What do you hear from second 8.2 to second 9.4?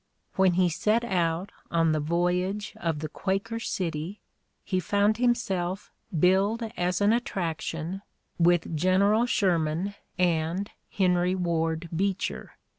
with General